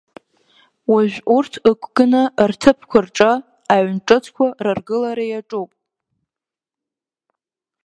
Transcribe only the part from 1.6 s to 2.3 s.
ықәганы,